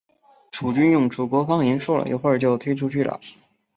[0.51, 3.19] 楚军用楚国方言说了一会就退出去了。